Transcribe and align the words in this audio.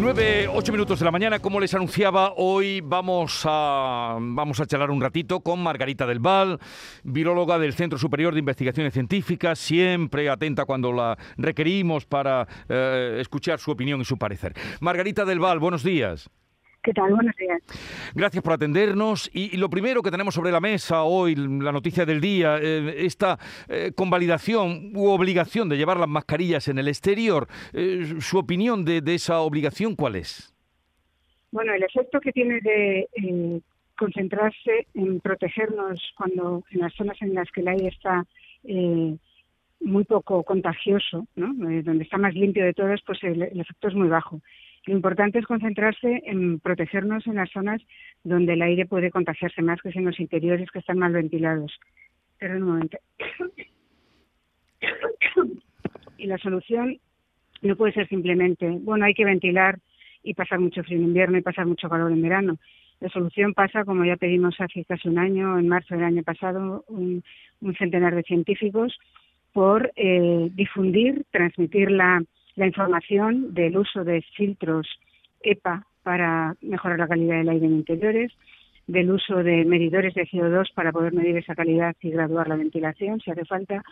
9, 0.00 0.48
8 0.48 0.72
minutos 0.72 0.98
de 0.98 1.04
la 1.04 1.10
mañana, 1.10 1.40
como 1.40 1.60
les 1.60 1.74
anunciaba, 1.74 2.32
hoy 2.36 2.80
vamos 2.80 3.42
a, 3.44 4.16
vamos 4.18 4.58
a 4.58 4.64
charlar 4.64 4.90
un 4.90 5.02
ratito 5.02 5.40
con 5.40 5.62
Margarita 5.62 6.06
del 6.06 6.20
Val, 6.20 6.58
viróloga 7.04 7.58
del 7.58 7.74
Centro 7.74 7.98
Superior 7.98 8.32
de 8.32 8.40
Investigaciones 8.40 8.94
Científicas, 8.94 9.58
siempre 9.58 10.30
atenta 10.30 10.64
cuando 10.64 10.90
la 10.90 11.18
requerimos 11.36 12.06
para 12.06 12.48
eh, 12.70 13.18
escuchar 13.20 13.58
su 13.58 13.72
opinión 13.72 14.00
y 14.00 14.06
su 14.06 14.16
parecer. 14.16 14.54
Margarita 14.80 15.26
del 15.26 15.38
Val, 15.38 15.58
buenos 15.58 15.82
días. 15.82 16.30
¿Qué 16.82 16.94
tal? 16.94 17.14
Buenos 17.14 17.36
días. 17.36 17.62
Gracias 18.14 18.42
por 18.42 18.54
atendernos. 18.54 19.30
Y, 19.34 19.54
lo 19.58 19.68
primero 19.68 20.02
que 20.02 20.10
tenemos 20.10 20.34
sobre 20.34 20.50
la 20.50 20.60
mesa 20.60 21.02
hoy, 21.02 21.34
la 21.34 21.72
noticia 21.72 22.06
del 22.06 22.22
día, 22.22 22.56
eh, 22.58 23.04
esta 23.04 23.38
eh, 23.68 23.92
convalidación 23.94 24.92
u 24.94 25.08
obligación 25.08 25.68
de 25.68 25.76
llevar 25.76 25.98
las 25.98 26.08
mascarillas 26.08 26.68
en 26.68 26.78
el 26.78 26.88
exterior. 26.88 27.48
Eh, 27.74 28.14
¿Su 28.20 28.38
opinión 28.38 28.86
de, 28.86 29.02
esa 29.14 29.40
obligación 29.40 29.94
cuál 29.94 30.16
es? 30.16 30.54
Bueno, 31.52 31.74
el 31.74 31.82
efecto 31.82 32.18
que 32.18 32.32
tiene 32.32 32.60
de 32.60 33.60
concentrarse 33.98 34.86
en 34.94 35.20
protegernos 35.20 36.00
cuando 36.16 36.64
en 36.70 36.80
las 36.80 36.94
zonas 36.94 37.20
en 37.20 37.34
las 37.34 37.50
que 37.50 37.60
el 37.60 37.68
aire 37.68 37.88
está 37.88 38.24
muy 39.80 40.04
poco 40.04 40.42
contagioso, 40.44 41.26
¿no? 41.36 41.52
donde 41.82 42.04
está 42.04 42.16
más 42.16 42.34
limpio 42.34 42.64
de 42.64 42.72
todos, 42.72 43.02
pues 43.04 43.22
el 43.24 43.42
efecto 43.42 43.88
es 43.88 43.94
muy 43.94 44.08
bajo. 44.08 44.40
Lo 44.86 44.94
importante 44.94 45.38
es 45.38 45.46
concentrarse 45.46 46.22
en 46.24 46.58
protegernos 46.58 47.26
en 47.26 47.34
las 47.34 47.50
zonas 47.50 47.82
donde 48.24 48.54
el 48.54 48.62
aire 48.62 48.86
puede 48.86 49.10
contagiarse 49.10 49.62
más 49.62 49.80
que 49.82 49.90
en 49.90 50.06
los 50.06 50.18
interiores 50.18 50.70
que 50.70 50.78
están 50.78 50.98
mal 50.98 51.12
ventilados. 51.12 51.78
Pero 52.38 52.56
un 52.56 52.62
momento. 52.62 52.98
y 56.16 56.26
la 56.26 56.38
solución 56.38 56.98
no 57.62 57.76
puede 57.76 57.92
ser 57.92 58.08
simplemente, 58.08 58.68
bueno, 58.68 59.04
hay 59.04 59.14
que 59.14 59.24
ventilar 59.24 59.78
y 60.22 60.34
pasar 60.34 60.60
mucho 60.60 60.82
frío 60.82 60.98
en 60.98 61.04
invierno 61.04 61.38
y 61.38 61.42
pasar 61.42 61.66
mucho 61.66 61.88
calor 61.88 62.10
en 62.10 62.22
verano. 62.22 62.58
La 63.00 63.08
solución 63.08 63.54
pasa, 63.54 63.84
como 63.84 64.04
ya 64.04 64.16
pedimos 64.16 64.60
hace 64.60 64.84
casi 64.84 65.08
un 65.08 65.18
año, 65.18 65.58
en 65.58 65.68
marzo 65.68 65.94
del 65.94 66.04
año 66.04 66.22
pasado, 66.22 66.84
un, 66.88 67.22
centenar 67.78 68.14
de 68.14 68.22
científicos, 68.22 68.98
por 69.52 69.90
eh, 69.96 70.48
difundir, 70.52 71.24
transmitir 71.30 71.90
la, 71.90 72.22
la 72.60 72.66
información 72.66 73.54
del 73.54 73.78
uso 73.78 74.04
de 74.04 74.20
filtros 74.36 74.86
EPA 75.40 75.86
para 76.02 76.54
mejorar 76.60 76.98
la 76.98 77.08
calidad 77.08 77.38
del 77.38 77.48
aire 77.48 77.64
en 77.64 77.72
interiores, 77.72 78.32
del 78.86 79.10
uso 79.10 79.36
de 79.42 79.64
medidores 79.64 80.12
de 80.12 80.28
CO2 80.28 80.70
para 80.74 80.92
poder 80.92 81.14
medir 81.14 81.38
esa 81.38 81.54
calidad 81.54 81.96
y 82.02 82.10
graduar 82.10 82.48
la 82.48 82.56
ventilación 82.56 83.18
si 83.20 83.30
hace 83.30 83.46
falta, 83.46 83.82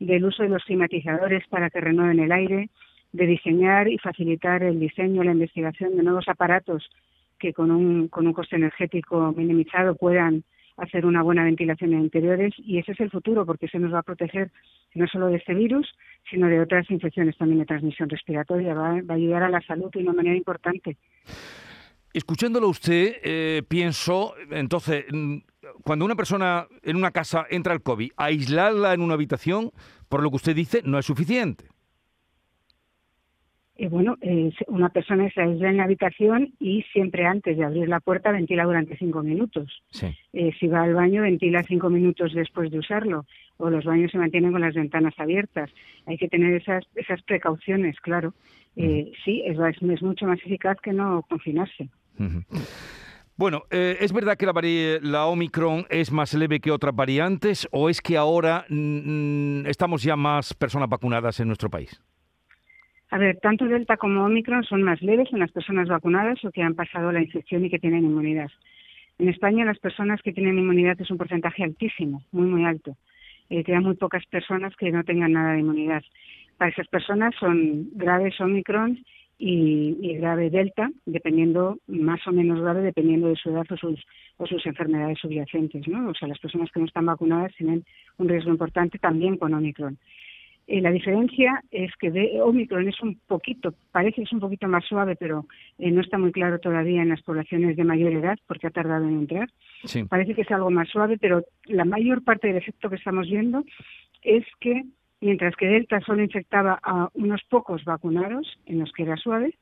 del 0.00 0.24
uso 0.24 0.42
de 0.42 0.48
los 0.48 0.64
climatizadores 0.64 1.46
para 1.46 1.70
que 1.70 1.80
renueven 1.80 2.18
el 2.18 2.32
aire, 2.32 2.70
de 3.12 3.26
diseñar 3.26 3.86
y 3.86 3.98
facilitar 3.98 4.64
el 4.64 4.80
diseño, 4.80 5.22
la 5.22 5.30
investigación 5.30 5.96
de 5.96 6.02
nuevos 6.02 6.26
aparatos 6.26 6.90
que 7.38 7.52
con 7.52 7.70
un, 7.70 8.08
con 8.08 8.26
un 8.26 8.32
coste 8.32 8.56
energético 8.56 9.32
minimizado 9.36 9.94
puedan 9.94 10.42
hacer 10.78 11.04
una 11.04 11.22
buena 11.22 11.44
ventilación 11.44 11.92
en 11.92 12.00
interiores 12.00 12.54
y 12.56 12.78
ese 12.78 12.92
es 12.92 13.00
el 13.00 13.10
futuro 13.10 13.44
porque 13.44 13.68
se 13.68 13.78
nos 13.78 13.92
va 13.92 14.00
a 14.00 14.02
proteger 14.02 14.50
no 14.94 15.06
solo 15.06 15.26
de 15.26 15.36
este 15.36 15.54
virus, 15.54 15.86
sino 16.30 16.46
de 16.46 16.60
otras 16.60 16.90
infecciones 16.90 17.36
también 17.36 17.60
de 17.60 17.66
transmisión 17.66 18.08
respiratoria. 18.08 18.74
Va, 18.74 18.90
a 18.90 19.14
ayudar 19.14 19.42
a 19.42 19.48
la 19.48 19.60
salud 19.60 19.90
de 19.92 20.00
una 20.00 20.12
manera 20.12 20.36
importante. 20.36 20.96
Escuchándolo 22.12 22.68
usted, 22.68 23.16
eh, 23.22 23.62
pienso, 23.68 24.34
entonces, 24.50 25.04
mm, 25.12 25.36
cuando 25.84 26.04
una 26.04 26.16
persona 26.16 26.66
en 26.82 26.96
una 26.96 27.10
casa 27.10 27.46
entra 27.50 27.72
al 27.72 27.82
COVID, 27.82 28.12
aislarla 28.16 28.94
en 28.94 29.02
una 29.02 29.14
habitación, 29.14 29.70
por 30.08 30.22
lo 30.22 30.30
que 30.30 30.36
usted 30.36 30.56
dice, 30.56 30.80
no 30.84 30.98
es 30.98 31.06
suficiente 31.06 31.66
eh, 33.78 33.88
bueno, 33.88 34.16
eh, 34.20 34.50
una 34.66 34.88
persona 34.88 35.30
se 35.30 35.40
aísla 35.40 35.70
en 35.70 35.76
la 35.76 35.84
habitación 35.84 36.52
y 36.58 36.82
siempre 36.92 37.24
antes 37.24 37.56
de 37.56 37.64
abrir 37.64 37.88
la 37.88 38.00
puerta 38.00 38.32
ventila 38.32 38.64
durante 38.64 38.96
cinco 38.96 39.22
minutos. 39.22 39.84
Eh, 40.32 40.50
si 40.58 40.66
va 40.66 40.82
al 40.82 40.94
baño, 40.94 41.22
ventila 41.22 41.62
cinco 41.62 41.88
minutos 41.88 42.34
después 42.34 42.72
de 42.72 42.80
usarlo. 42.80 43.24
O 43.56 43.70
los 43.70 43.84
baños 43.84 44.10
se 44.10 44.18
mantienen 44.18 44.50
con 44.50 44.62
las 44.62 44.74
ventanas 44.74 45.14
abiertas. 45.16 45.70
Hay 46.06 46.18
que 46.18 46.26
tener 46.26 46.54
esas, 46.54 46.84
esas 46.96 47.22
precauciones, 47.22 48.00
claro. 48.00 48.34
Eh, 48.74 49.12
sí, 49.24 49.42
es, 49.46 49.56
es, 49.56 50.02
mucho 50.02 50.26
más 50.26 50.40
eficaz 50.44 50.76
que 50.80 50.92
no 50.92 51.24
confinarse. 51.28 51.88
Bueno, 53.36 53.62
¿es 53.70 54.12
verdad 54.12 54.36
que 54.36 54.46
la, 54.46 55.00
la, 55.02 55.26
Omicron 55.26 55.86
es 55.88 56.10
más 56.10 56.34
leve 56.34 56.58
que 56.58 56.72
otras 56.72 56.94
variantes 56.96 57.68
o 57.70 57.88
es 57.88 58.00
que 58.00 58.16
ahora 58.16 58.64
mm, 58.68 59.60
mm, 59.60 59.66
estamos 59.66 60.02
ya 60.02 60.16
más 60.16 60.52
personas 60.54 60.88
vacunadas 60.88 61.38
en 61.38 61.46
nuestro 61.46 61.70
país? 61.70 62.02
A 63.10 63.18
ver, 63.18 63.38
tanto 63.40 63.66
Delta 63.66 63.96
como 63.96 64.24
Omicron 64.24 64.64
son 64.64 64.82
más 64.82 65.00
leves 65.00 65.32
en 65.32 65.38
las 65.38 65.50
personas 65.50 65.88
vacunadas 65.88 66.44
o 66.44 66.50
que 66.50 66.62
han 66.62 66.74
pasado 66.74 67.10
la 67.10 67.22
infección 67.22 67.64
y 67.64 67.70
que 67.70 67.78
tienen 67.78 68.04
inmunidad. 68.04 68.50
En 69.18 69.28
España 69.28 69.64
las 69.64 69.78
personas 69.78 70.20
que 70.22 70.32
tienen 70.32 70.58
inmunidad 70.58 71.00
es 71.00 71.10
un 71.10 71.16
porcentaje 71.16 71.64
altísimo, 71.64 72.22
muy, 72.32 72.46
muy 72.46 72.64
alto. 72.64 72.96
Eh, 73.50 73.64
quedan 73.64 73.84
muy 73.84 73.96
pocas 73.96 74.24
personas 74.26 74.76
que 74.76 74.92
no 74.92 75.04
tengan 75.04 75.32
nada 75.32 75.54
de 75.54 75.60
inmunidad. 75.60 76.02
Para 76.58 76.70
esas 76.70 76.86
personas 76.88 77.34
son 77.40 77.88
graves 77.94 78.38
Omicron 78.40 79.02
y, 79.38 80.16
grave 80.18 80.50
Delta, 80.50 80.90
dependiendo, 81.06 81.78
más 81.86 82.26
o 82.26 82.32
menos 82.32 82.60
grave, 82.60 82.82
dependiendo 82.82 83.28
de 83.28 83.36
su 83.36 83.50
edad 83.50 83.64
o 83.70 83.76
sus, 83.76 84.04
o 84.36 84.46
sus 84.46 84.66
enfermedades 84.66 85.18
subyacentes. 85.20 85.86
¿no? 85.88 86.10
O 86.10 86.14
sea, 86.14 86.28
las 86.28 86.40
personas 86.40 86.70
que 86.72 86.80
no 86.80 86.86
están 86.86 87.06
vacunadas 87.06 87.54
tienen 87.56 87.84
un 88.18 88.28
riesgo 88.28 88.50
importante 88.50 88.98
también 88.98 89.36
con 89.36 89.54
Omicron. 89.54 89.96
Eh, 90.70 90.82
la 90.82 90.90
diferencia 90.90 91.64
es 91.70 91.90
que 91.96 92.10
de 92.10 92.42
Omicron 92.42 92.86
es 92.86 93.00
un 93.00 93.18
poquito, 93.26 93.72
parece 93.90 94.16
que 94.16 94.22
es 94.24 94.32
un 94.34 94.40
poquito 94.40 94.68
más 94.68 94.84
suave, 94.84 95.16
pero 95.16 95.46
eh, 95.78 95.90
no 95.90 96.02
está 96.02 96.18
muy 96.18 96.30
claro 96.30 96.58
todavía 96.58 97.00
en 97.00 97.08
las 97.08 97.22
poblaciones 97.22 97.74
de 97.74 97.84
mayor 97.84 98.12
edad 98.12 98.38
porque 98.46 98.66
ha 98.66 98.70
tardado 98.70 99.08
en 99.08 99.18
entrar. 99.18 99.48
Parece 100.10 100.34
que 100.34 100.42
es 100.42 100.50
algo 100.50 100.70
más 100.70 100.90
suave, 100.90 101.16
pero 101.16 101.42
la 101.64 101.86
mayor 101.86 102.22
parte 102.22 102.48
del 102.48 102.58
efecto 102.58 102.90
que 102.90 102.96
estamos 102.96 103.30
viendo 103.30 103.64
es 104.22 104.44
que 104.60 104.84
mientras 105.22 105.56
que 105.56 105.68
Delta 105.68 106.00
solo 106.02 106.22
infectaba 106.22 106.78
a 106.82 107.08
unos 107.14 107.42
pocos 107.48 107.82
vacunados, 107.84 108.58
en 108.66 108.80
los 108.80 108.92
que 108.92 109.04
era 109.04 109.16
suave, 109.16 109.54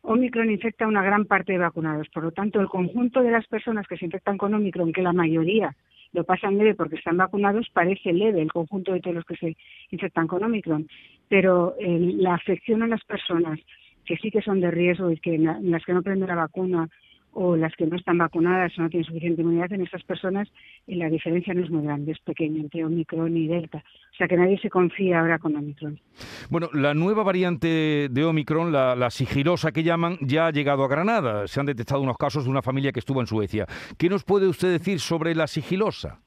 Omicron 0.00 0.50
infecta 0.50 0.86
a 0.86 0.88
una 0.88 1.02
gran 1.02 1.26
parte 1.26 1.52
de 1.52 1.58
vacunados. 1.58 2.08
Por 2.08 2.22
lo 2.22 2.32
tanto, 2.32 2.60
el 2.60 2.68
conjunto 2.68 3.22
de 3.22 3.30
las 3.30 3.46
personas 3.46 3.86
que 3.86 3.98
se 3.98 4.06
infectan 4.06 4.38
con 4.38 4.54
Omicron, 4.54 4.94
que 4.94 5.02
la 5.02 5.12
mayoría 5.12 5.76
lo 6.12 6.24
pasan 6.24 6.58
leve 6.58 6.74
porque 6.74 6.96
están 6.96 7.16
vacunados, 7.16 7.68
parece 7.72 8.12
leve 8.12 8.42
el 8.42 8.52
conjunto 8.52 8.92
de 8.92 9.00
todos 9.00 9.16
los 9.16 9.24
que 9.24 9.36
se 9.36 9.56
infectan 9.90 10.26
con 10.26 10.42
Omicron, 10.42 10.88
pero 11.28 11.74
eh, 11.78 11.98
la 12.16 12.34
afección 12.34 12.82
a 12.82 12.88
las 12.88 13.04
personas 13.04 13.60
que 14.04 14.16
sí 14.16 14.30
que 14.30 14.42
son 14.42 14.60
de 14.60 14.70
riesgo 14.70 15.10
y 15.10 15.18
que 15.18 15.34
en 15.34 15.70
las 15.70 15.84
que 15.84 15.92
no 15.92 16.02
prenden 16.02 16.28
la 16.28 16.34
vacuna 16.34 16.88
o 17.32 17.56
las 17.56 17.74
que 17.76 17.86
no 17.86 17.96
están 17.96 18.18
vacunadas 18.18 18.76
o 18.78 18.82
no 18.82 18.90
tienen 18.90 19.06
suficiente 19.06 19.42
inmunidad, 19.42 19.72
en 19.72 19.82
estas 19.82 20.02
personas 20.02 20.48
eh, 20.86 20.96
la 20.96 21.08
diferencia 21.08 21.54
no 21.54 21.62
es 21.64 21.70
muy 21.70 21.82
grande, 21.84 22.12
es 22.12 22.18
pequeña 22.20 22.60
entre 22.60 22.84
Omicron 22.84 23.36
y 23.36 23.46
Delta. 23.46 23.78
O 23.78 24.16
sea 24.16 24.28
que 24.28 24.36
nadie 24.36 24.58
se 24.58 24.70
confía 24.70 25.20
ahora 25.20 25.38
con 25.38 25.56
Omicron. 25.56 25.98
Bueno, 26.50 26.68
la 26.72 26.94
nueva 26.94 27.22
variante 27.22 28.08
de 28.10 28.24
Omicron, 28.24 28.72
la, 28.72 28.94
la 28.96 29.10
sigilosa 29.10 29.72
que 29.72 29.82
llaman, 29.82 30.16
ya 30.20 30.46
ha 30.46 30.50
llegado 30.50 30.84
a 30.84 30.88
Granada. 30.88 31.46
Se 31.46 31.60
han 31.60 31.66
detectado 31.66 32.00
unos 32.00 32.18
casos 32.18 32.44
de 32.44 32.50
una 32.50 32.62
familia 32.62 32.92
que 32.92 33.00
estuvo 33.00 33.20
en 33.20 33.26
Suecia. 33.26 33.66
¿Qué 33.98 34.08
nos 34.08 34.24
puede 34.24 34.48
usted 34.48 34.70
decir 34.72 35.00
sobre 35.00 35.34
la 35.34 35.46
sigilosa? 35.46 36.20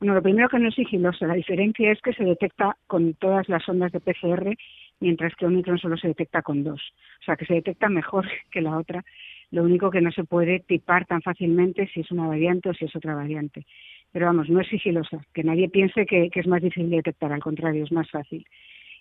Bueno, 0.00 0.14
lo 0.14 0.22
primero 0.22 0.48
que 0.48 0.60
no 0.60 0.68
es 0.68 0.76
sigilosa, 0.76 1.26
la 1.26 1.34
diferencia 1.34 1.90
es 1.90 2.00
que 2.00 2.12
se 2.12 2.22
detecta 2.22 2.76
con 2.86 3.14
todas 3.14 3.48
las 3.48 3.68
ondas 3.68 3.90
de 3.90 3.98
PCR, 3.98 4.56
mientras 5.00 5.34
que 5.34 5.46
Omicron 5.46 5.78
solo 5.78 5.96
se 5.96 6.08
detecta 6.08 6.42
con 6.42 6.62
dos. 6.62 6.80
O 7.20 7.24
sea, 7.24 7.36
que 7.36 7.46
se 7.46 7.54
detecta 7.54 7.88
mejor 7.88 8.26
que 8.52 8.60
la 8.60 8.78
otra 8.78 9.04
lo 9.50 9.64
único 9.64 9.90
que 9.90 10.00
no 10.00 10.10
se 10.12 10.24
puede 10.24 10.60
tipar 10.60 11.06
tan 11.06 11.22
fácilmente 11.22 11.88
si 11.88 12.00
es 12.00 12.10
una 12.10 12.26
variante 12.26 12.68
o 12.68 12.74
si 12.74 12.84
es 12.84 12.94
otra 12.94 13.14
variante. 13.14 13.64
Pero 14.12 14.26
vamos, 14.26 14.48
no 14.48 14.60
es 14.60 14.68
sigilosa, 14.68 15.20
que 15.32 15.44
nadie 15.44 15.68
piense 15.68 16.06
que, 16.06 16.30
es 16.32 16.46
más 16.46 16.62
difícil 16.62 16.90
de 16.90 16.96
detectar, 16.96 17.32
al 17.32 17.42
contrario, 17.42 17.84
es 17.84 17.92
más 17.92 18.10
fácil. 18.10 18.44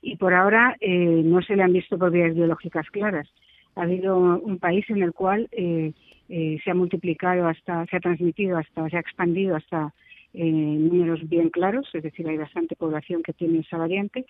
Y 0.02 0.16
por 0.18 0.34
ahora 0.34 0.76
eh, 0.80 1.22
no 1.24 1.42
se 1.42 1.56
le 1.56 1.64
han 1.64 1.74
visto 1.74 1.98
vías 2.10 2.36
biológicas 2.36 2.90
claras. 2.92 3.28
Ha 3.76 3.84
habido 3.84 4.18
un 4.18 4.58
país 4.60 4.90
en 4.90 5.04
el 5.04 5.14
cual 5.14 5.48
eh, 5.52 5.94
eh, 6.30 6.58
se 6.64 6.72
ha 6.72 6.76
multiplicado 6.76 7.48
hasta, 7.48 7.86
se 7.86 7.98
ha 7.98 8.00
transmitido 8.00 8.58
hasta, 8.58 8.90
se 8.90 8.98
ha 8.98 9.02
expandido 9.02 9.56
hasta 9.56 9.94
números 10.34 11.28
bien 11.28 11.50
claros, 11.50 11.90
es 11.94 12.04
decir, 12.04 12.28
hay 12.28 12.38
bastante 12.38 12.76
población 12.76 13.24
que 13.24 13.34
tiene 13.34 13.60
esa 13.60 13.78
variante, 13.78 14.24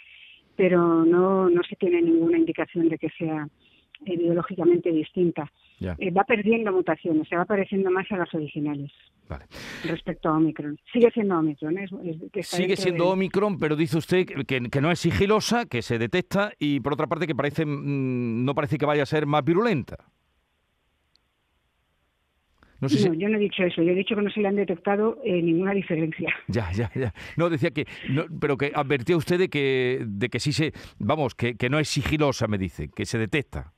pero 0.56 1.04
no, 1.04 1.50
no 1.50 1.64
se 1.64 1.76
tiene 1.76 2.02
ninguna 2.02 2.38
indicación 2.38 2.88
de 2.88 2.98
que 2.98 3.10
sea 3.10 3.50
biológicamente 4.02 4.92
distinta. 4.92 5.52
Eh, 5.80 6.12
va 6.12 6.24
perdiendo 6.24 6.72
mutaciones, 6.72 7.28
se 7.28 7.36
va 7.36 7.46
pareciendo 7.46 7.92
más 7.92 8.12
a 8.12 8.18
las 8.18 8.34
originales 8.34 8.92
respecto 9.84 10.30
a 10.30 10.38
Omicron. 10.38 10.80
Sigue 10.92 11.12
siendo 11.12 11.38
Omicron. 11.38 11.78
¿eh? 11.78 11.88
Sigue 12.44 12.76
siendo 12.76 13.10
Omicron, 13.10 13.60
pero 13.60 13.76
dice 13.76 13.98
usted 13.98 14.26
que, 14.26 14.70
que, 14.70 14.82
no 14.82 14.92
es 14.92 15.00
sigilosa, 15.00 15.66
que 15.66 15.82
se 15.82 15.98
detecta 15.98 16.54
y 16.60 16.80
por 16.80 16.94
otra 16.94 17.08
parte 17.08 17.28
que 17.28 17.36
parece 17.36 17.66
mm, 17.66 18.46
no 18.46 18.56
parece 18.56 18.78
que 18.78 18.86
vaya 18.86 19.04
a 19.04 19.06
ser 19.06 19.26
más 19.26 19.44
virulenta. 19.44 19.98
No, 22.80 22.90
sé 22.90 23.10
yo 23.18 23.28
no 23.28 23.38
he 23.38 23.40
dicho 23.40 23.64
eso. 23.64 23.82
Yo 23.82 23.92
he 23.92 23.96
dicho 23.96 24.16
que 24.16 24.22
no 24.22 24.30
se 24.30 24.40
le 24.40 24.50
han 24.50 24.56
detectado 24.56 25.20
eh, 25.24 25.42
ninguna 25.42 25.74
diferencia. 25.74 26.32
Ya, 26.48 26.72
ya, 26.72 26.92
ya. 26.94 27.12
No, 27.36 27.50
decía 27.50 27.72
que... 27.72 27.88
No, 28.10 28.26
pero 28.40 28.56
que 28.56 28.72
advertía 28.74 29.18
usted 29.18 29.40
de 29.40 29.50
que, 29.50 30.04
de 30.06 30.30
que 30.30 30.40
sí 30.40 30.54
se... 30.54 30.74
Vamos, 31.00 31.34
que, 31.34 31.56
que 31.56 31.70
no 31.70 31.80
es 31.80 31.90
sigilosa, 31.90 32.48
me 32.48 32.60
dice, 32.60 32.90
que 32.96 33.06
se 33.06 33.18
detecta. 33.18 33.74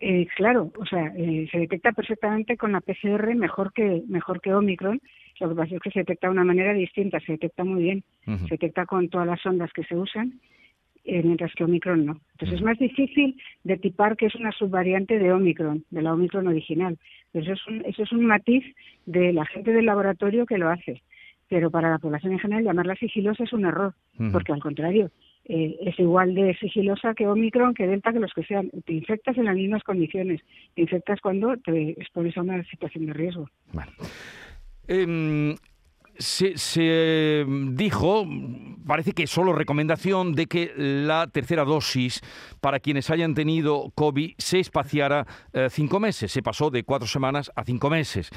Eh, 0.00 0.26
claro, 0.36 0.70
o 0.78 0.86
sea, 0.86 1.12
eh, 1.16 1.48
se 1.50 1.58
detecta 1.58 1.92
perfectamente 1.92 2.56
con 2.56 2.72
la 2.72 2.80
PCR 2.80 3.34
mejor 3.34 3.72
que 3.72 4.02
mejor 4.06 4.40
que 4.40 4.54
Omicron. 4.54 5.00
Lo 5.40 5.48
que 5.48 5.54
pasa 5.54 5.74
es 5.74 5.80
que 5.80 5.90
se 5.90 6.00
detecta 6.00 6.28
de 6.28 6.32
una 6.32 6.44
manera 6.44 6.72
distinta, 6.72 7.20
se 7.20 7.32
detecta 7.32 7.64
muy 7.64 7.82
bien, 7.82 8.04
se 8.24 8.48
detecta 8.50 8.86
con 8.86 9.08
todas 9.08 9.26
las 9.26 9.44
ondas 9.46 9.72
que 9.72 9.84
se 9.84 9.96
usan, 9.96 10.40
eh, 11.04 11.22
mientras 11.22 11.52
que 11.54 11.64
Omicron 11.64 12.04
no. 12.04 12.20
Entonces 12.32 12.58
es 12.58 12.64
más 12.64 12.78
difícil 12.78 13.40
de 13.64 13.76
tipar 13.76 14.16
que 14.16 14.26
es 14.26 14.34
una 14.34 14.52
subvariante 14.52 15.18
de 15.18 15.32
Omicron, 15.32 15.84
de 15.90 16.02
la 16.02 16.12
Omicron 16.12 16.46
original. 16.46 16.98
Eso 17.32 17.52
es 17.52 17.66
un, 17.66 17.84
eso 17.84 18.02
es 18.02 18.12
un 18.12 18.26
matiz 18.26 18.64
de 19.06 19.32
la 19.32 19.46
gente 19.46 19.72
del 19.72 19.86
laboratorio 19.86 20.46
que 20.46 20.58
lo 20.58 20.68
hace. 20.68 21.02
Pero 21.48 21.70
para 21.70 21.90
la 21.90 21.98
población 21.98 22.32
en 22.32 22.40
general 22.40 22.64
llamarla 22.64 22.94
sigilosa 22.96 23.44
es 23.44 23.52
un 23.52 23.64
error, 23.64 23.94
porque 24.32 24.52
al 24.52 24.60
contrario, 24.60 25.10
eh, 25.48 25.76
es 25.80 25.98
igual 25.98 26.34
de 26.34 26.54
sigilosa 26.58 27.14
que 27.14 27.26
Omicron, 27.26 27.72
que 27.72 27.86
Delta, 27.86 28.12
que 28.12 28.20
los 28.20 28.32
que 28.34 28.44
sean. 28.44 28.70
Te 28.84 28.92
infectas 28.92 29.38
en 29.38 29.46
las 29.46 29.56
mismas 29.56 29.82
condiciones. 29.82 30.42
Te 30.74 30.82
infectas 30.82 31.20
cuando 31.20 31.56
te 31.56 31.92
expones 31.92 32.36
a 32.36 32.42
una 32.42 32.62
situación 32.64 33.06
de 33.06 33.12
riesgo. 33.14 33.48
Em, 34.86 35.54
se, 36.18 37.44
dijo, 37.72 38.26
parece 38.86 39.12
que 39.12 39.26
solo 39.26 39.54
recomendación, 39.54 40.34
de 40.34 40.46
que 40.46 40.72
la 40.76 41.28
tercera 41.28 41.64
dosis 41.64 42.20
para 42.60 42.80
quienes 42.80 43.08
hayan 43.10 43.34
tenido 43.34 43.90
COVID 43.94 44.34
se 44.36 44.60
espaciara 44.60 45.26
eh, 45.52 45.68
cinco 45.70 45.98
meses. 45.98 46.30
Se 46.30 46.42
pasó 46.42 46.70
de 46.70 46.82
cuatro 46.82 47.08
semanas 47.08 47.50
a 47.54 47.64
cinco 47.64 47.88
meses. 47.88 48.30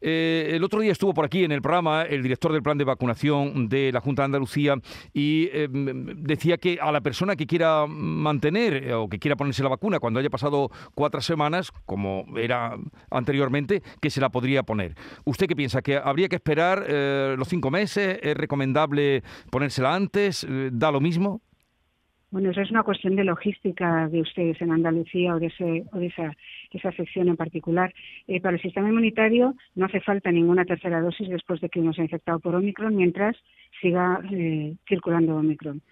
Eh, 0.00 0.50
el 0.52 0.64
otro 0.64 0.80
día 0.80 0.92
estuvo 0.92 1.14
por 1.14 1.24
aquí 1.24 1.44
en 1.44 1.52
el 1.52 1.62
programa 1.62 2.02
el 2.02 2.22
director 2.22 2.52
del 2.52 2.62
plan 2.62 2.78
de 2.78 2.84
vacunación 2.84 3.68
de 3.68 3.92
la 3.92 4.00
Junta 4.00 4.22
de 4.22 4.26
Andalucía 4.26 4.76
y 5.12 5.48
eh, 5.52 5.68
decía 5.70 6.58
que 6.58 6.78
a 6.80 6.92
la 6.92 7.00
persona 7.00 7.36
que 7.36 7.46
quiera 7.46 7.86
mantener 7.86 8.84
eh, 8.84 8.94
o 8.94 9.08
que 9.08 9.18
quiera 9.18 9.36
ponerse 9.36 9.62
la 9.62 9.68
vacuna 9.68 9.98
cuando 9.98 10.20
haya 10.20 10.30
pasado 10.30 10.70
cuatro 10.94 11.20
semanas, 11.20 11.72
como 11.84 12.26
era 12.36 12.76
anteriormente, 13.10 13.82
que 14.00 14.10
se 14.10 14.20
la 14.20 14.30
podría 14.30 14.62
poner. 14.62 14.94
¿Usted 15.24 15.46
qué 15.46 15.56
piensa? 15.56 15.82
¿Que 15.82 15.96
habría 15.96 16.28
que 16.28 16.36
esperar 16.36 16.86
los 17.36 17.48
cinco 17.48 17.70
meses? 17.70 18.18
¿Es 18.22 18.36
recomendable 18.36 19.22
ponérsela 19.50 19.94
antes? 19.94 20.46
¿Da 20.72 20.90
lo 20.90 21.00
mismo? 21.00 21.40
Bueno, 22.30 22.50
eso 22.50 22.60
es 22.60 22.70
una 22.72 22.82
cuestión 22.82 23.14
de 23.14 23.22
logística 23.22 24.08
de 24.08 24.20
ustedes 24.20 24.60
en 24.60 24.72
Andalucía 24.72 25.34
o 25.34 25.38
de, 25.38 25.46
ese, 25.46 25.84
o 25.92 25.98
de 25.98 26.06
esa, 26.06 26.92
sección 26.92 27.28
en 27.28 27.36
particular. 27.36 27.94
Eh, 28.26 28.40
para 28.40 28.56
el 28.56 28.62
sistema 28.62 28.88
inmunitario 28.88 29.54
no 29.76 29.86
hace 29.86 30.00
falta 30.00 30.32
ninguna 30.32 30.64
tercera 30.64 31.00
dosis 31.00 31.28
después 31.28 31.60
de 31.60 31.68
que 31.68 31.78
uno 31.78 31.92
se 31.92 32.00
ha 32.00 32.04
infectado 32.04 32.40
por 32.40 32.56
Omicron 32.56 32.96
mientras 32.96 33.36
siga 33.80 34.20
eh, 34.32 34.74
circulando 34.88 35.36
Omicron. 35.36 35.82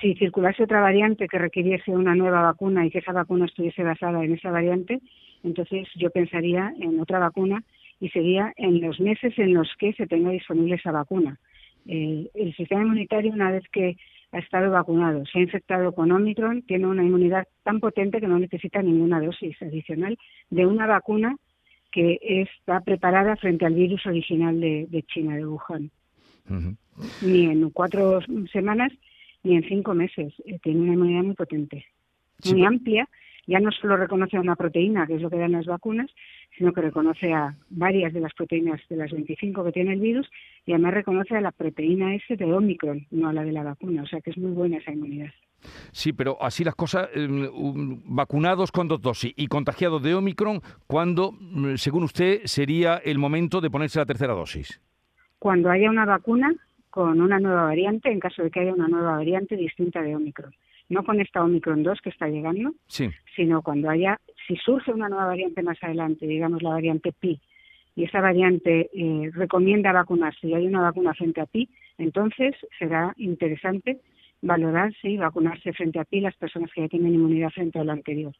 Si 0.00 0.14
circulase 0.14 0.62
otra 0.62 0.80
variante 0.80 1.28
que 1.28 1.38
requiriese 1.38 1.90
una 1.90 2.14
nueva 2.14 2.40
vacuna 2.40 2.86
y 2.86 2.90
que 2.90 2.98
esa 2.98 3.12
vacuna 3.12 3.44
estuviese 3.44 3.82
basada 3.82 4.24
en 4.24 4.32
esa 4.32 4.50
variante, 4.50 5.00
entonces 5.44 5.88
yo 5.96 6.10
pensaría 6.10 6.72
en 6.80 7.00
otra 7.00 7.18
vacuna 7.18 7.62
y 8.00 8.08
sería 8.08 8.52
en 8.56 8.80
los 8.80 8.98
meses 8.98 9.38
en 9.38 9.54
los 9.54 9.68
que 9.78 9.92
se 9.92 10.06
tenga 10.06 10.30
disponible 10.30 10.76
esa 10.76 10.92
vacuna. 10.92 11.38
Eh, 11.86 12.28
el 12.34 12.54
sistema 12.56 12.82
inmunitario, 12.82 13.32
una 13.32 13.50
vez 13.50 13.64
que 13.70 13.96
ha 14.32 14.38
estado 14.38 14.70
vacunado, 14.70 15.24
se 15.26 15.38
ha 15.38 15.42
infectado 15.42 15.92
con 15.92 16.12
Omicron, 16.12 16.62
tiene 16.62 16.86
una 16.86 17.04
inmunidad 17.04 17.46
tan 17.62 17.80
potente 17.80 18.20
que 18.20 18.28
no 18.28 18.38
necesita 18.38 18.82
ninguna 18.82 19.20
dosis 19.20 19.60
adicional 19.62 20.18
de 20.50 20.66
una 20.66 20.86
vacuna 20.86 21.36
que 21.92 22.18
está 22.22 22.80
preparada 22.80 23.36
frente 23.36 23.64
al 23.64 23.74
virus 23.74 24.04
original 24.06 24.60
de, 24.60 25.04
China, 25.06 25.36
de 25.36 25.46
Wuhan. 25.46 25.90
Ni 27.22 27.46
en 27.46 27.70
cuatro 27.70 28.20
semanas 28.52 28.92
ni 29.42 29.56
en 29.56 29.62
cinco 29.68 29.94
meses. 29.94 30.34
Eh, 30.44 30.58
tiene 30.62 30.80
una 30.80 30.94
inmunidad 30.94 31.22
muy 31.22 31.34
potente, 31.34 31.86
muy 32.44 32.64
amplia 32.64 33.08
ya 33.46 33.60
no 33.60 33.70
solo 33.70 33.96
reconoce 33.96 34.36
a 34.36 34.40
una 34.40 34.56
proteína, 34.56 35.06
que 35.06 35.14
es 35.14 35.22
lo 35.22 35.30
que 35.30 35.38
dan 35.38 35.52
las 35.52 35.66
vacunas, 35.66 36.10
sino 36.56 36.72
que 36.72 36.80
reconoce 36.80 37.32
a 37.32 37.54
varias 37.70 38.12
de 38.12 38.20
las 38.20 38.34
proteínas 38.34 38.80
de 38.88 38.96
las 38.96 39.10
25 39.10 39.64
que 39.64 39.72
tiene 39.72 39.92
el 39.92 40.00
virus 40.00 40.28
y 40.64 40.72
además 40.72 40.94
reconoce 40.94 41.36
a 41.36 41.40
la 41.40 41.52
proteína 41.52 42.14
S 42.14 42.36
de 42.36 42.52
Omicron, 42.52 43.06
no 43.10 43.28
a 43.28 43.32
la 43.32 43.44
de 43.44 43.52
la 43.52 43.62
vacuna. 43.62 44.02
O 44.02 44.06
sea 44.06 44.20
que 44.20 44.30
es 44.30 44.38
muy 44.38 44.52
buena 44.52 44.78
esa 44.78 44.92
inmunidad. 44.92 45.30
Sí, 45.92 46.12
pero 46.12 46.36
así 46.40 46.64
las 46.64 46.74
cosas, 46.74 47.08
em, 47.14 47.48
vacunados 48.04 48.70
con 48.72 48.88
dos 48.88 49.00
dosis 49.00 49.32
y 49.36 49.46
contagiados 49.46 50.02
de 50.02 50.14
Omicron, 50.14 50.60
¿cuándo, 50.86 51.32
mm, 51.32 51.76
según 51.76 52.04
usted, 52.04 52.42
sería 52.44 52.96
el 52.96 53.18
momento 53.18 53.60
de 53.60 53.70
ponerse 53.70 53.98
la 53.98 54.06
tercera 54.06 54.34
dosis? 54.34 54.80
Cuando 55.38 55.70
haya 55.70 55.90
una 55.90 56.04
vacuna 56.04 56.54
con 56.96 57.20
una 57.20 57.38
nueva 57.38 57.64
variante, 57.64 58.10
en 58.10 58.18
caso 58.18 58.42
de 58.42 58.50
que 58.50 58.60
haya 58.60 58.72
una 58.72 58.88
nueva 58.88 59.16
variante 59.16 59.54
distinta 59.54 60.00
de 60.00 60.16
Omicron 60.16 60.50
no 60.88 61.04
con 61.04 61.20
esta 61.20 61.44
Omicron 61.44 61.82
2 61.82 62.00
que 62.00 62.08
está 62.08 62.26
llegando, 62.28 62.72
sino 63.34 63.60
cuando 63.60 63.90
haya, 63.90 64.18
si 64.46 64.56
surge 64.56 64.92
una 64.92 65.08
nueva 65.08 65.26
variante 65.26 65.62
más 65.62 65.76
adelante, 65.82 66.26
digamos 66.26 66.62
la 66.62 66.70
variante 66.70 67.12
Pi, 67.12 67.38
y 67.96 68.04
esa 68.04 68.20
variante 68.20 68.88
eh, 68.94 69.30
recomienda 69.34 69.92
vacunarse 69.92 70.46
y 70.46 70.54
hay 70.54 70.64
una 70.64 70.80
vacuna 70.80 71.12
frente 71.12 71.40
a 71.40 71.46
Pi, 71.46 71.68
entonces 71.98 72.54
será 72.78 73.12
interesante 73.16 74.00
valorar 74.40 74.94
si 75.02 75.16
vacunarse 75.16 75.72
frente 75.72 75.98
a 75.98 76.04
Pi 76.04 76.20
las 76.20 76.36
personas 76.36 76.70
que 76.72 76.82
ya 76.82 76.88
tienen 76.88 77.14
inmunidad 77.14 77.50
frente 77.50 77.78
a 77.78 77.84
lo 77.84 77.92
anterior. 77.92 78.32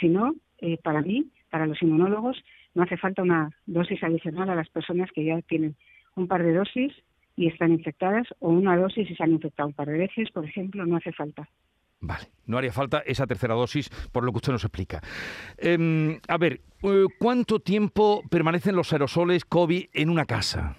Si 0.00 0.08
no, 0.08 0.34
eh, 0.58 0.78
para 0.82 1.02
mí, 1.02 1.26
para 1.50 1.66
los 1.66 1.80
inmunólogos, 1.82 2.42
no 2.74 2.82
hace 2.82 2.96
falta 2.96 3.22
una 3.22 3.50
dosis 3.66 4.02
adicional 4.02 4.48
a 4.48 4.56
las 4.56 4.70
personas 4.70 5.10
que 5.12 5.24
ya 5.24 5.40
tienen 5.42 5.76
un 6.16 6.26
par 6.26 6.42
de 6.42 6.54
dosis 6.54 6.92
y 7.40 7.46
están 7.46 7.72
infectadas 7.72 8.26
o 8.40 8.50
una 8.50 8.76
dosis 8.76 9.10
y 9.10 9.16
se 9.16 9.22
han 9.22 9.32
infectado 9.32 9.68
un 9.68 9.72
par 9.72 9.88
de 9.88 9.96
veces, 9.96 10.30
por 10.30 10.44
ejemplo, 10.44 10.84
no 10.84 10.96
hace 10.96 11.10
falta. 11.10 11.48
Vale, 11.98 12.26
no 12.44 12.58
haría 12.58 12.70
falta 12.70 13.02
esa 13.06 13.26
tercera 13.26 13.54
dosis 13.54 13.88
por 14.12 14.24
lo 14.24 14.32
que 14.32 14.36
usted 14.36 14.52
nos 14.52 14.64
explica. 14.64 15.00
Em, 15.56 16.18
a 16.28 16.36
ver, 16.36 16.60
eh, 16.82 17.06
¿cuánto 17.18 17.60
tiempo 17.60 18.22
permanecen 18.30 18.76
los 18.76 18.92
aerosoles 18.92 19.46
COVID 19.46 19.86
en 19.94 20.10
una 20.10 20.26
casa? 20.26 20.76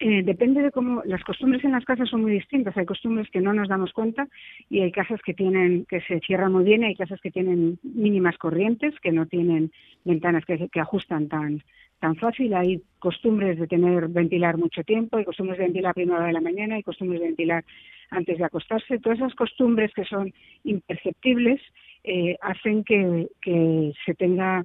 Eh, 0.00 0.22
depende 0.24 0.60
de 0.60 0.72
cómo 0.72 1.02
las 1.04 1.22
costumbres 1.22 1.62
en 1.64 1.70
las 1.70 1.84
casas 1.84 2.08
son 2.08 2.22
muy 2.22 2.32
distintas. 2.32 2.76
Hay 2.76 2.84
costumbres 2.84 3.30
que 3.30 3.40
no 3.40 3.52
nos 3.52 3.68
damos 3.68 3.92
cuenta 3.92 4.26
y 4.68 4.80
hay 4.80 4.90
casas 4.90 5.20
que 5.22 5.34
tienen 5.34 5.86
que 5.86 6.00
se 6.00 6.18
cierran 6.20 6.52
muy 6.52 6.64
bien 6.64 6.82
hay 6.82 6.96
casas 6.96 7.20
que 7.20 7.30
tienen 7.30 7.78
mínimas 7.82 8.36
corrientes, 8.36 8.98
que 9.00 9.12
no 9.12 9.26
tienen 9.26 9.70
ventanas 10.04 10.44
que, 10.44 10.68
que 10.68 10.80
ajustan 10.80 11.28
tan 11.28 11.62
tan 12.00 12.16
fácil. 12.16 12.54
Hay 12.54 12.82
costumbres 12.98 13.58
de 13.58 13.68
tener 13.68 14.08
ventilar 14.08 14.58
mucho 14.58 14.82
tiempo, 14.82 15.16
hay 15.16 15.24
costumbres 15.24 15.58
de 15.58 15.64
ventilar 15.64 15.92
a 15.92 15.94
primera 15.94 16.18
hora 16.18 16.26
de 16.26 16.32
la 16.32 16.40
mañana, 16.40 16.74
hay 16.74 16.82
costumbres 16.82 17.20
de 17.20 17.28
ventilar 17.28 17.64
antes 18.10 18.36
de 18.36 18.44
acostarse. 18.44 18.98
Todas 18.98 19.18
esas 19.18 19.34
costumbres 19.34 19.92
que 19.94 20.04
son 20.04 20.32
imperceptibles 20.64 21.60
eh, 22.02 22.36
hacen 22.42 22.82
que, 22.82 23.28
que 23.40 23.92
se 24.04 24.14
tenga 24.14 24.64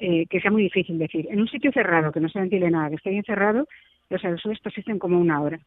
eh, 0.00 0.26
que 0.26 0.40
sea 0.40 0.50
muy 0.50 0.64
difícil 0.64 0.98
decir. 0.98 1.28
En 1.30 1.40
un 1.40 1.48
sitio 1.48 1.70
cerrado, 1.70 2.10
que 2.10 2.20
no 2.20 2.28
se 2.28 2.40
ventile 2.40 2.70
nada, 2.70 2.88
que 2.88 2.96
esté 2.96 3.10
bien 3.10 3.22
cerrado, 3.22 3.68
los 4.10 4.24
aerosoles 4.24 4.60
persisten 4.60 4.98
como 4.98 5.18
una 5.18 5.40
hora. 5.40 5.60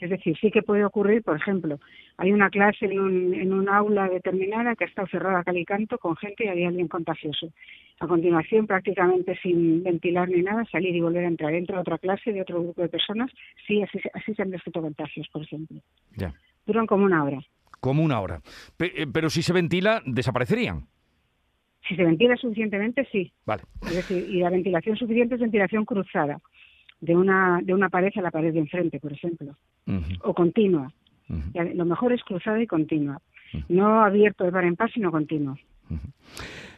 Es 0.00 0.10
decir, 0.10 0.36
sí 0.38 0.50
que 0.50 0.62
puede 0.62 0.84
ocurrir, 0.84 1.22
por 1.22 1.36
ejemplo, 1.36 1.80
hay 2.18 2.30
una 2.30 2.50
clase 2.50 2.84
en 2.84 3.00
un, 3.00 3.32
en 3.32 3.54
un 3.54 3.70
aula 3.70 4.06
determinada 4.08 4.76
que 4.76 4.84
ha 4.84 4.86
estado 4.86 5.08
cerrada 5.08 5.44
cal 5.44 5.56
y 5.56 5.64
canto 5.64 5.96
con 5.96 6.14
gente 6.16 6.44
y 6.44 6.48
había 6.48 6.68
alguien 6.68 6.88
contagioso. 6.88 7.50
A 8.00 8.06
continuación, 8.06 8.66
prácticamente 8.66 9.38
sin 9.42 9.82
ventilar 9.82 10.28
ni 10.28 10.42
nada, 10.42 10.66
salir 10.70 10.94
y 10.94 11.00
volver 11.00 11.24
a 11.24 11.28
entrar 11.28 11.52
dentro 11.52 11.76
de 11.76 11.80
otra 11.80 11.96
clase 11.96 12.32
de 12.32 12.42
otro 12.42 12.62
grupo 12.62 12.82
de 12.82 12.90
personas, 12.90 13.30
sí, 13.66 13.82
así, 13.82 13.98
así 14.12 14.34
se 14.34 14.42
han 14.42 14.50
descrito 14.50 14.82
contagios, 14.82 15.26
por 15.32 15.42
ejemplo. 15.42 15.80
Ya. 16.16 16.34
Duran 16.66 16.86
como 16.86 17.04
una 17.06 17.24
hora. 17.24 17.40
Como 17.80 18.02
una 18.02 18.20
hora. 18.20 18.42
Eh, 18.78 19.06
pero 19.10 19.30
si 19.30 19.42
se 19.42 19.54
ventila, 19.54 20.02
desaparecerían. 20.04 20.86
Si 21.88 21.96
se 21.96 22.04
ventila 22.04 22.36
suficientemente, 22.36 23.08
sí. 23.10 23.32
Vale. 23.46 23.62
Es 23.82 23.96
decir, 23.96 24.26
y 24.28 24.40
la 24.40 24.50
ventilación 24.50 24.96
suficiente 24.96 25.36
es 25.36 25.40
ventilación 25.40 25.86
cruzada 25.86 26.38
de 27.02 27.16
una, 27.16 27.60
de 27.62 27.74
una 27.74 27.90
pared 27.90 28.12
a 28.16 28.22
la 28.22 28.30
pared 28.30 28.52
de 28.52 28.60
enfrente, 28.60 29.00
por 29.00 29.12
ejemplo, 29.12 29.54
o 30.22 30.32
continua. 30.32 30.90
Lo 31.28 31.84
mejor 31.84 32.12
es 32.12 32.22
cruzada 32.22 32.62
y 32.62 32.66
continua, 32.66 33.20
no 33.68 34.04
abierto 34.04 34.44
de 34.44 34.52
par 34.52 34.64
en 34.64 34.76
par, 34.76 34.90
sino 34.90 35.10
continua. 35.10 35.58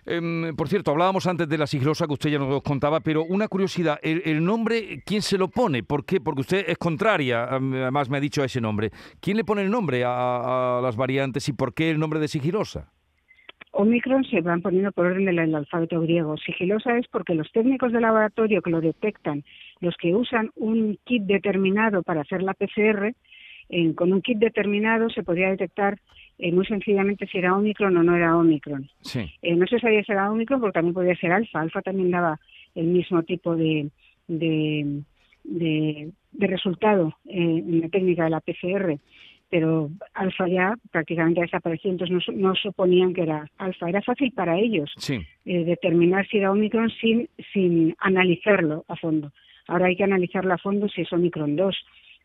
Em, 0.07 0.55
por 0.57 0.69
cierto, 0.69 0.91
hablábamos 0.91 1.27
antes 1.27 1.49
de 1.49 1.59
la 1.59 1.67
sigilosa 1.67 2.07
que 2.07 2.15
usted 2.15 2.31
ya 2.31 2.39
nos 2.39 2.63
contaba, 2.63 3.01
pero 3.01 3.25
una 3.25 3.49
curiosidad, 3.49 3.99
el, 4.03 4.43
nombre, 4.43 5.03
¿quién 5.05 5.23
se 5.23 5.39
lo 5.39 5.49
pone? 5.49 5.83
¿Por 5.83 6.05
qué? 6.05 6.21
Porque 6.21 6.41
usted 6.41 6.65
es 6.69 6.79
contraria, 6.79 7.45
además 7.45 8.09
me 8.09 8.17
ha 8.17 8.21
dicho 8.21 8.43
ese 8.43 8.61
nombre. 8.61 8.91
¿Quién 9.21 9.37
le 9.37 9.45
pone 9.45 9.63
el 9.63 9.71
nombre 9.71 10.05
a, 10.05 10.79
a 10.79 10.81
las 10.81 10.97
variantes 10.97 11.49
y 11.49 11.53
por 11.53 11.75
qué 11.75 11.91
el 11.91 11.99
nombre 11.99 12.19
de 12.19 12.29
sigilosa? 12.29 12.91
Omicron 13.77 14.25
se 14.25 14.41
van 14.41 14.63
poniendo 14.63 14.93
por 14.93 15.07
orden 15.07 15.25
del 15.25 15.55
alfabeto 15.55 16.01
griego. 16.01 16.37
Sigilosa 16.37 16.97
es 16.97 17.09
porque 17.09 17.35
los 17.35 17.51
técnicos 17.51 17.93
de 17.93 18.01
laboratorio 18.01 18.63
que 18.63 18.71
lo 18.71 18.81
detectan, 18.81 19.45
los 19.81 19.97
que 19.97 20.15
usan 20.15 20.51
un 20.55 20.99
kit 21.05 21.25
determinado 21.25 22.03
para 22.03 22.21
hacer 22.21 22.43
la 22.43 22.55
PCR, 22.55 23.15
con 23.97 24.13
un 24.13 24.23
kit 24.23 24.39
determinado 24.39 25.11
se 25.11 25.23
podría 25.23 25.51
detectar 25.51 25.99
eh, 26.39 26.53
muy 26.53 26.67
sencillamente 26.67 27.27
si 27.27 27.39
era 27.39 27.57
Omicron 27.57 27.97
o 27.97 28.03
no 28.03 28.15
era 28.15 28.37
Omicron. 28.37 28.89
Eh, 29.43 29.57
no 29.57 29.67
se 29.67 29.79
sabía 29.81 30.03
si 30.05 30.13
era 30.13 30.31
Omicron 30.31 30.61
porque 30.61 30.75
también 30.75 30.95
podía 30.95 31.17
ser 31.17 31.33
alfa. 31.33 31.61
Alfa 31.61 31.83
también 31.83 32.11
daba 32.11 32.39
el 32.75 32.87
mismo 32.87 33.23
tipo 33.23 33.57
de, 33.57 33.91
de, 34.29 35.03
resultado 36.33 37.17
eh, 37.27 37.63
en 37.67 37.81
la 37.81 37.89
técnica 37.89 38.25
de 38.25 38.31
la 38.31 38.41
PCR 38.41 38.99
pero 39.55 39.89
alfa 40.15 40.49
ya 40.49 40.75
prácticamente 40.91 41.39
ha 41.39 41.45
desaparecido, 41.45 41.93
entonces 41.93 42.29
no, 42.29 42.35
no 42.49 42.55
suponían 42.57 43.15
que 43.15 43.23
era 43.23 43.49
alfa. 43.59 43.89
Era 43.89 44.03
fácil 44.03 44.33
para 44.33 44.59
ellos 44.59 44.93
eh, 45.09 45.65
determinar 45.65 46.27
si 46.27 46.39
era 46.39 46.51
Omicron 46.51 46.91
sin, 47.01 47.29
sin 47.53 47.95
analizarlo 48.01 48.85
a 48.89 48.97
fondo. 48.97 49.31
Ahora 49.69 49.87
hay 49.87 49.95
que 49.95 50.03
analizarlo 50.03 50.53
a 50.53 50.59
fondo 50.59 50.89
si 50.89 51.03
es 51.03 51.13
Omicron 51.13 51.55
2, 51.55 51.77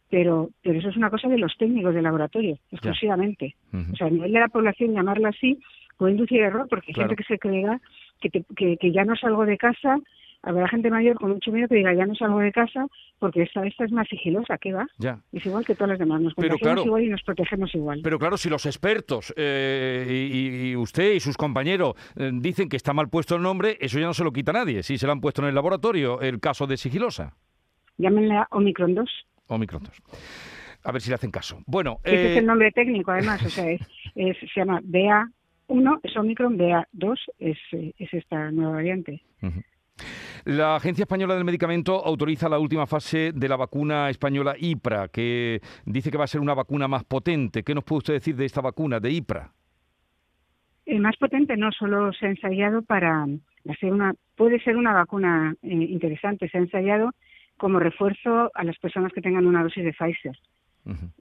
pero, 0.10 0.50
pero 0.64 0.80
eso 0.80 0.90
es 0.90 0.98
una 0.98 1.12
cosa 1.12 1.28
de 1.28 1.38
los 1.38 1.56
técnicos 1.56 1.94
del 1.94 2.06
laboratorio, 2.06 2.58
exclusivamente. 2.72 3.56
O 3.94 3.96
sea, 3.96 4.08
a 4.08 4.10
nivel 4.10 4.34
de 4.34 4.40
la 4.40 4.48
población 4.48 4.96
llamarlo 4.96 5.28
así 5.28 5.60
puede 5.98 6.14
inducir 6.14 6.42
error, 6.42 6.66
porque 6.68 6.88
hay 6.88 6.96
gente 6.96 7.16
que 7.16 7.26
se 7.26 7.38
crea 7.38 7.80
que, 8.20 8.32
que, 8.32 8.78
que 8.78 8.92
ya 8.92 9.06
no 9.06 9.16
salgo 9.16 9.46
de 9.46 9.60
casa 9.60 10.00
habrá 10.42 10.68
gente 10.68 10.90
mayor 10.90 11.18
con 11.18 11.32
mucho 11.32 11.52
miedo 11.52 11.68
que 11.68 11.76
diga 11.76 11.94
ya 11.94 12.06
no 12.06 12.16
salgo 12.16 12.40
de 12.40 12.52
casa 12.52 12.88
porque 13.20 13.44
esta 13.44 13.66
esta 13.66 13.86
es 13.86 13.92
más 13.92 14.08
sigilosa, 14.08 14.58
¿qué 14.58 14.74
va? 14.74 14.88
Ya. 14.98 15.20
Es 15.32 15.46
igual 15.46 15.66
que 15.66 15.76
todas 15.76 15.90
las 15.90 16.00
demás, 16.00 16.22
nos 16.22 16.34
contagiamos 16.34 16.86
igual 16.86 17.04
y 17.04 17.10
nos 17.10 17.24
protegemos 17.24 17.76
igual. 17.76 18.00
Pero 18.04 18.18
claro, 18.18 18.38
si 18.38 18.50
los 18.50 18.66
expertos 18.66 19.34
eh, 19.36 20.30
y, 20.32 20.76
usted 20.76 21.14
y 21.14 21.20
sus 21.20 21.38
compañeros 21.38 21.96
eh, 22.16 22.32
dicen 22.34 22.70
que 22.70 22.78
está 22.78 22.94
mal 22.94 23.10
puesto 23.10 23.36
el 23.36 23.42
nombre, 23.42 23.78
eso 23.82 24.00
ya 24.00 24.06
no 24.06 24.14
se 24.14 24.24
lo 24.24 24.32
quita 24.32 24.54
nadie, 24.54 24.84
si 24.84 24.98
se 24.98 25.06
lo 25.06 25.12
han 25.12 25.22
puesto 25.22 25.42
en 25.42 25.50
el 25.50 25.56
laboratorio, 25.56 26.22
el 26.22 26.40
caso 26.40 26.68
de 26.68 26.78
sigilosa. 26.78 27.36
Llámenla 27.98 28.48
Omicron 28.52 28.96
2. 28.96 29.10
Omicron 29.48 29.84
2. 29.84 30.02
A 30.84 30.92
ver 30.94 31.02
si 31.02 31.10
le 31.10 31.16
hacen 31.16 31.32
caso. 31.32 31.62
Bueno, 31.68 32.00
Ese 32.04 32.30
es 32.30 32.36
eh, 32.38 32.40
el 32.40 32.46
nombre 32.46 32.72
técnico, 32.72 33.12
además, 33.12 33.46
o 33.46 33.50
sea, 33.50 33.70
es, 33.70 33.82
se 34.14 34.48
llama 34.56 34.80
BA1, 34.82 36.00
es 36.04 36.16
Omicron, 36.16 36.58
BA2 36.58 37.18
es, 37.40 37.58
es 37.72 38.14
esta 38.14 38.50
nueva 38.52 38.76
variante. 38.76 39.22
La 40.46 40.76
Agencia 40.76 41.04
Española 41.04 41.36
del 41.36 41.46
Medicamento 41.46 42.04
autoriza 42.04 42.50
la 42.50 42.60
última 42.60 42.88
fase 42.88 43.32
de 43.34 43.50
la 43.50 43.56
vacuna 43.56 44.10
española 44.10 44.56
IPRA, 44.58 45.10
que 45.10 45.62
dice 45.86 46.12
que 46.12 46.18
va 46.18 46.24
a 46.24 46.28
ser 46.28 46.42
una 46.42 46.54
vacuna 46.54 46.88
más 46.88 47.04
potente. 47.04 47.64
¿Qué 47.64 47.76
nos 47.76 47.84
puede 47.84 47.98
usted 48.00 48.14
decir 48.14 48.36
de 48.36 48.46
esta 48.46 48.62
vacuna, 48.62 49.00
de 49.00 49.12
IPRA? 49.12 49.52
El 50.86 51.02
más 51.02 51.18
potente 51.18 51.56
no 51.56 51.72
solo 51.72 52.12
se 52.14 52.26
ha 52.26 52.30
ensayado 52.30 52.82
para 52.82 53.28
hacer 53.70 53.94
una, 53.94 54.16
puede 54.36 54.60
ser 54.60 54.76
una 54.76 54.94
vacuna 54.94 55.56
eh, 55.62 55.68
interesante, 55.74 56.50
se 56.50 56.58
ha 56.58 56.62
ensayado 56.62 57.12
como 57.58 57.80
refuerzo 57.80 58.50
a 58.56 58.64
las 58.64 58.78
personas 58.80 59.14
que 59.14 59.22
tengan 59.22 59.46
una 59.46 59.62
dosis 59.62 59.84
de 59.84 59.94
Pfizer. 59.94 60.38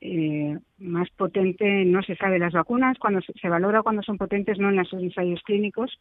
Eh, 0.01 0.57
más 0.79 1.11
potente 1.11 1.85
no 1.85 2.03
se 2.03 2.17
sabe 2.17 2.39
las 2.39 2.55
vacunas 2.55 2.97
cuando 2.99 3.21
se 3.21 3.49
valora 3.49 3.83
cuando 3.83 4.03
son 4.03 4.17
potentes 4.17 4.59
no 4.59 4.71
en 4.71 4.77
los 4.77 4.91
ensayos 4.95 5.43
clínicos 5.43 6.01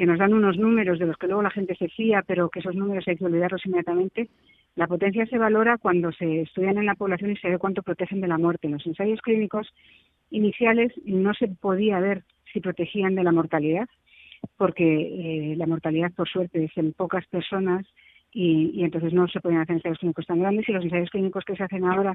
que 0.00 0.06
nos 0.06 0.18
dan 0.18 0.32
unos 0.32 0.56
números 0.56 0.98
de 0.98 1.04
los 1.04 1.18
que 1.18 1.26
luego 1.26 1.42
la 1.42 1.50
gente 1.50 1.74
se 1.74 1.90
fía, 1.90 2.24
pero 2.26 2.48
que 2.48 2.60
esos 2.60 2.74
números 2.74 3.06
hay 3.06 3.18
que 3.18 3.24
olvidarlos 3.26 3.66
inmediatamente. 3.66 4.30
La 4.74 4.86
potencia 4.86 5.26
se 5.26 5.36
valora 5.36 5.76
cuando 5.76 6.10
se 6.10 6.40
estudian 6.40 6.78
en 6.78 6.86
la 6.86 6.94
población 6.94 7.32
y 7.32 7.36
se 7.36 7.50
ve 7.50 7.58
cuánto 7.58 7.82
protegen 7.82 8.22
de 8.22 8.28
la 8.28 8.38
muerte. 8.38 8.66
En 8.66 8.72
los 8.72 8.86
ensayos 8.86 9.20
clínicos 9.20 9.68
iniciales 10.30 10.90
no 11.04 11.34
se 11.34 11.48
podía 11.48 12.00
ver 12.00 12.22
si 12.50 12.60
protegían 12.60 13.14
de 13.14 13.24
la 13.24 13.32
mortalidad, 13.32 13.90
porque 14.56 14.84
eh, 15.52 15.56
la 15.56 15.66
mortalidad, 15.66 16.12
por 16.14 16.30
suerte, 16.30 16.64
es 16.64 16.74
en 16.78 16.94
pocas 16.94 17.26
personas 17.26 17.84
y, 18.32 18.70
y, 18.72 18.84
entonces 18.84 19.12
no 19.12 19.28
se 19.28 19.40
podían 19.40 19.60
hacer 19.60 19.76
ensayos 19.76 19.98
clínicos 19.98 20.24
tan 20.24 20.40
grandes. 20.40 20.66
Y 20.66 20.72
los 20.72 20.84
ensayos 20.84 21.10
clínicos 21.10 21.44
que 21.44 21.56
se 21.56 21.64
hacen 21.64 21.84
ahora 21.84 22.14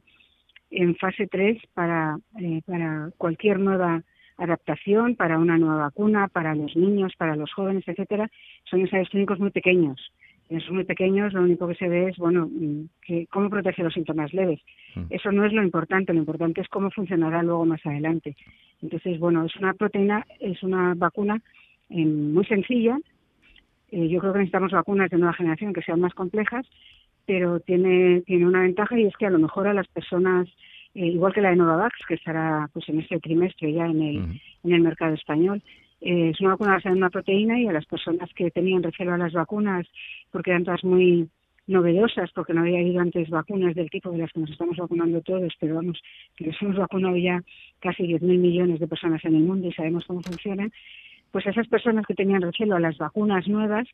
en 0.71 0.95
fase 0.95 1.27
3 1.27 1.61
para, 1.75 2.17
eh, 2.41 2.63
para 2.65 3.11
cualquier 3.19 3.59
nueva 3.59 4.01
adaptación 4.37 5.15
para 5.15 5.37
una 5.39 5.57
nueva 5.57 5.77
vacuna, 5.77 6.27
para 6.27 6.55
los 6.55 6.75
niños, 6.75 7.13
para 7.17 7.35
los 7.35 7.51
jóvenes, 7.53 7.87
etcétera, 7.87 8.29
son 8.69 8.81
ensayos 8.81 9.09
clínicos 9.09 9.39
muy 9.39 9.51
pequeños. 9.51 10.11
En 10.49 10.57
esos 10.57 10.71
muy 10.71 10.83
pequeños 10.83 11.33
lo 11.33 11.41
único 11.41 11.67
que 11.67 11.75
se 11.75 11.89
ve 11.89 12.09
es, 12.09 12.17
bueno, 12.17 12.47
mm, 12.51 12.89
que, 13.01 13.25
cómo 13.27 13.49
protege 13.49 13.83
los 13.83 13.93
síntomas 13.93 14.33
leves. 14.33 14.59
Mm. 14.95 15.05
Eso 15.09 15.31
no 15.31 15.43
es 15.45 15.53
lo 15.53 15.63
importante, 15.63 16.13
lo 16.13 16.19
importante 16.19 16.61
es 16.61 16.67
cómo 16.67 16.91
funcionará 16.91 17.41
luego 17.41 17.65
más 17.65 17.83
adelante. 17.85 18.35
Entonces, 18.81 19.19
bueno, 19.19 19.43
es 19.45 19.55
una 19.55 19.73
proteína, 19.73 20.25
es 20.39 20.61
una 20.61 20.93
vacuna 20.95 21.41
eh, 21.89 22.05
muy 22.05 22.45
sencilla. 22.45 22.99
Eh, 23.91 24.07
yo 24.07 24.19
creo 24.19 24.33
que 24.33 24.39
necesitamos 24.39 24.71
vacunas 24.71 25.09
de 25.09 25.17
nueva 25.17 25.33
generación 25.33 25.73
que 25.73 25.81
sean 25.81 25.99
más 25.99 26.13
complejas, 26.13 26.67
pero 27.25 27.59
tiene, 27.59 28.21
tiene 28.21 28.45
una 28.45 28.61
ventaja 28.61 28.99
y 28.99 29.05
es 29.05 29.15
que 29.17 29.25
a 29.25 29.31
lo 29.31 29.39
mejor 29.39 29.67
a 29.67 29.73
las 29.73 29.87
personas 29.87 30.47
eh, 30.95 31.07
igual 31.07 31.33
que 31.33 31.41
la 31.41 31.49
de 31.49 31.57
Novavax, 31.57 31.93
que 32.07 32.15
estará 32.15 32.69
pues 32.73 32.87
en 32.87 33.01
este 33.01 33.19
trimestre 33.19 33.73
ya 33.73 33.85
en 33.85 34.01
el, 34.01 34.41
en 34.63 34.73
el 34.73 34.81
mercado 34.81 35.13
español. 35.13 35.61
Eh, 36.01 36.29
es 36.29 36.39
una 36.39 36.51
vacuna 36.51 36.73
basada 36.73 36.93
en 36.93 36.97
una 36.97 37.09
proteína 37.09 37.59
y 37.59 37.67
a 37.67 37.73
las 37.73 37.85
personas 37.85 38.29
que 38.33 38.49
tenían 38.49 38.81
recelo 38.81 39.13
a 39.13 39.17
las 39.17 39.33
vacunas, 39.33 39.85
porque 40.31 40.51
eran 40.51 40.63
todas 40.63 40.83
muy 40.83 41.29
novedosas, 41.67 42.31
porque 42.33 42.53
no 42.53 42.61
había 42.61 42.79
habido 42.79 43.01
antes 43.01 43.29
vacunas 43.29 43.75
del 43.75 43.89
tipo 43.89 44.11
de 44.11 44.19
las 44.19 44.31
que 44.31 44.39
nos 44.39 44.51
estamos 44.51 44.77
vacunando 44.77 45.21
todos, 45.21 45.53
pero 45.59 45.75
vamos, 45.75 46.01
que 46.37 46.47
nos 46.47 46.61
hemos 46.61 46.77
vacunado 46.77 47.17
ya 47.17 47.43
casi 47.79 48.03
10.000 48.03 48.21
millones 48.37 48.79
de 48.79 48.87
personas 48.87 49.23
en 49.25 49.35
el 49.35 49.43
mundo 49.43 49.67
y 49.67 49.73
sabemos 49.73 50.05
cómo 50.05 50.21
funcionan, 50.21 50.71
pues 51.31 51.45
a 51.47 51.49
esas 51.49 51.67
personas 51.67 52.05
que 52.05 52.13
tenían 52.13 52.41
recelo 52.41 52.75
a 52.75 52.79
las 52.79 52.97
vacunas 52.97 53.47
nuevas, 53.47 53.87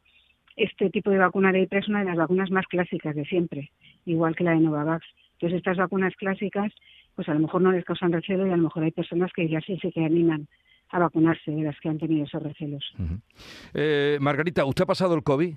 este 0.56 0.90
tipo 0.90 1.10
de 1.10 1.18
vacuna 1.18 1.52
de 1.52 1.62
IPRA 1.62 1.80
es 1.80 1.88
una 1.88 2.00
de 2.00 2.06
las 2.06 2.18
vacunas 2.18 2.52
más 2.52 2.68
clásicas 2.68 3.16
de 3.16 3.26
siempre, 3.26 3.72
igual 4.06 4.36
que 4.36 4.44
la 4.44 4.52
de 4.52 4.60
Novavax. 4.60 5.06
Entonces 5.42 5.58
estas 5.58 5.78
vacunas 5.78 6.14
clásicas, 6.18 6.72
pues 7.16 7.28
a 7.28 7.34
lo 7.34 7.40
mejor 7.40 7.64
no 7.64 7.72
les 7.72 7.84
causan 7.84 8.12
recelo 8.12 8.46
y 8.46 8.52
a 8.52 8.58
lo 8.58 8.64
mejor 8.64 8.84
hay 8.84 8.92
personas 8.92 9.32
que 9.34 9.50
ya 9.50 9.60
sí 9.62 9.76
se 9.82 9.92
que 9.92 10.06
animan 10.06 10.48
a 10.90 11.00
vacunarse 11.00 11.50
de 11.50 11.64
las 11.64 11.80
que 11.80 11.90
han 11.90 11.98
tenido 11.98 12.26
esos 12.26 12.44
recelos. 12.44 12.94
eh, 13.74 14.20
Margarita, 14.22 14.64
¿usted 14.66 14.84
ha 14.84 14.88
pasado 14.88 15.16
el 15.16 15.24
COVID? 15.24 15.56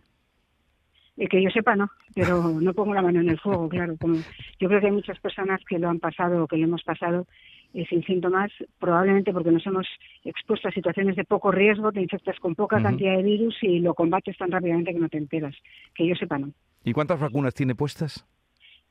Eh, 1.19 1.29
que 1.29 1.43
yo 1.43 1.51
sepa, 1.51 1.77
no, 1.77 1.91
pero 2.15 2.49
no 2.63 2.73
pongo 2.73 2.95
la 2.95 3.03
mano 3.03 3.21
en 3.21 3.29
el 3.29 3.39
fuego, 3.39 3.69
claro. 3.69 3.97
Como 4.01 4.17
yo 4.59 4.69
creo 4.69 4.81
que 4.81 4.87
hay 4.87 4.93
muchas 4.93 5.21
personas 5.21 5.61
que 5.69 5.79
lo 5.79 5.91
han 5.91 6.01
pasado 6.01 6.45
o 6.45 6.47
que 6.47 6.57
lo 6.57 6.65
hemos 6.65 6.83
pasado 6.83 7.27
eh, 7.75 7.85
sin 7.91 8.03
síntomas, 8.05 8.51
probablemente 8.79 9.35
porque 9.35 9.51
nos 9.51 9.67
hemos 9.67 9.87
expuesto 10.25 10.69
a 10.69 10.73
situaciones 10.73 11.15
de 11.15 11.25
poco 11.25 11.53
riesgo, 11.53 11.93
te 11.93 12.01
infectas 12.01 12.39
con 12.41 12.55
poca 12.55 12.81
cantidad 12.81 13.19
de 13.19 13.23
virus 13.23 13.57
y 13.61 13.81
lo 13.81 13.93
combates 13.93 14.39
tan 14.39 14.51
rápidamente 14.51 14.95
que 14.95 14.99
no 14.99 15.11
te 15.11 15.19
enteras. 15.19 15.55
Que 15.95 16.07
yo 16.07 16.15
sepa, 16.15 16.39
no. 16.39 16.53
¿Y 16.85 16.95
cuántas 16.95 17.21
vacunas 17.21 17.53
tiene 17.53 17.75
puestas? 17.75 18.27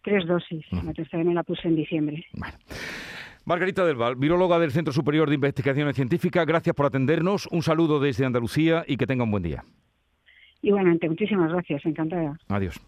Tres 0.03 0.25
dosis. 0.27 0.65
La 0.72 0.93
tercera 0.93 1.24
me 1.24 1.33
la 1.33 1.43
puse 1.43 1.67
en 1.67 1.75
diciembre. 1.75 2.25
Margarita 3.45 3.86
del 3.86 3.95
Val, 3.95 4.15
viróloga 4.15 4.60
del 4.60 4.72
Centro 4.72 4.93
Superior 4.93 5.27
de 5.29 5.36
Investigaciones 5.36 5.95
Científicas, 5.95 6.45
gracias 6.45 6.75
por 6.75 6.86
atendernos. 6.86 7.48
Un 7.51 7.62
saludo 7.62 8.00
desde 8.00 8.25
Andalucía 8.25 8.83
y 8.88 8.98
que 8.98 9.07
tenga 9.07 9.24
un 9.24 9.31
buen 9.31 9.43
día. 9.43 9.63
Igualmente, 10.62 11.10
muchísimas 11.10 11.51
gracias, 11.51 11.86
encantada. 11.86 12.39
Adiós. 12.48 12.79